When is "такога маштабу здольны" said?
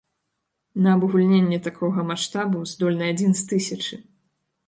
1.67-3.05